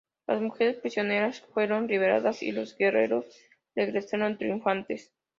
[0.25, 3.23] Las mujeres prisioneras fueron liberadas y los guerreros
[3.75, 5.11] regresaron triunfantes.